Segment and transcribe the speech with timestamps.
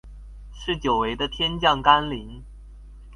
[0.51, 2.43] 是久違的天降甘霖